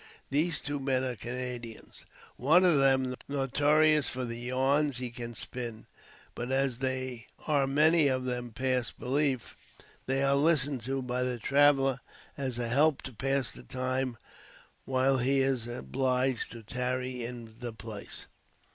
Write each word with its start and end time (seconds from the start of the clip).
These 0.31 0.61
two 0.61 0.79
men 0.79 1.03
are 1.03 1.15
Canadians, 1.15 2.07
one 2.35 2.65
of 2.65 2.79
them 2.79 3.13
notorious 3.27 4.09
for 4.09 4.25
the 4.25 4.39
"yarns" 4.39 4.97
he 4.97 5.11
can 5.11 5.35
spin; 5.35 5.85
but 6.33 6.51
as 6.51 6.79
they 6.79 7.27
are 7.45 7.67
many 7.67 8.07
of 8.07 8.25
them 8.25 8.49
past 8.49 8.99
belief, 8.99 9.55
they 10.07 10.23
are 10.23 10.33
listened 10.33 10.81
to 10.85 11.03
by 11.03 11.21
the 11.21 11.37
traveler 11.37 11.99
as 12.35 12.57
a 12.57 12.67
help 12.67 13.03
to 13.03 13.13
pass 13.13 13.51
the 13.51 13.61
time 13.61 14.17
while 14.85 15.19
he 15.19 15.41
is 15.41 15.67
obliged 15.67 16.51
to 16.53 16.63
tarry 16.63 17.23
in 17.23 17.57
the 17.59 17.71
place. 17.71 18.25